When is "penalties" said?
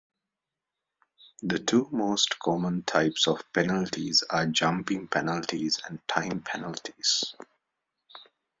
3.53-4.23, 5.07-5.79, 6.41-7.35